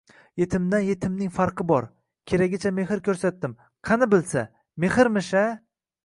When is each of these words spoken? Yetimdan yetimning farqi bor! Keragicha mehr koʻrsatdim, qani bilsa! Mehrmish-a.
Yetimdan 0.41 0.83
yetimning 0.85 1.31
farqi 1.33 1.65
bor! 1.71 1.85
Keragicha 2.31 2.71
mehr 2.77 3.03
koʻrsatdim, 3.09 3.53
qani 3.89 4.07
bilsa! 4.15 4.43
Mehrmish-a. 4.87 5.45